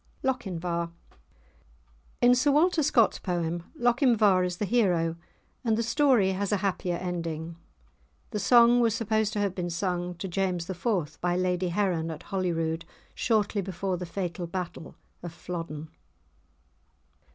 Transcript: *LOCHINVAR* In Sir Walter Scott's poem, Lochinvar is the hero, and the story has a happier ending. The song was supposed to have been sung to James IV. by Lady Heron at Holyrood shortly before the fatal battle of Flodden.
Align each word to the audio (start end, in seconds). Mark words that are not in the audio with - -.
*LOCHINVAR* 0.23 0.89
In 2.21 2.33
Sir 2.33 2.49
Walter 2.49 2.81
Scott's 2.81 3.19
poem, 3.19 3.71
Lochinvar 3.79 4.43
is 4.43 4.57
the 4.57 4.65
hero, 4.65 5.15
and 5.63 5.77
the 5.77 5.83
story 5.83 6.31
has 6.31 6.51
a 6.51 6.57
happier 6.65 6.95
ending. 6.97 7.55
The 8.31 8.39
song 8.39 8.79
was 8.79 8.95
supposed 8.95 9.31
to 9.33 9.39
have 9.41 9.53
been 9.53 9.69
sung 9.69 10.15
to 10.15 10.27
James 10.27 10.67
IV. 10.67 11.19
by 11.21 11.35
Lady 11.37 11.69
Heron 11.69 12.09
at 12.09 12.23
Holyrood 12.23 12.83
shortly 13.13 13.61
before 13.61 13.95
the 13.95 14.07
fatal 14.07 14.47
battle 14.47 14.95
of 15.21 15.31
Flodden. 15.33 15.89